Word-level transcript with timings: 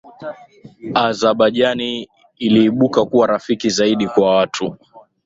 Azabajani 1.03 2.07
iliibuka 2.39 3.05
kuwa 3.05 3.27
rafiki 3.27 3.69
zaidi 3.69 4.07
kwa 4.07 4.35
watu 4.35 4.77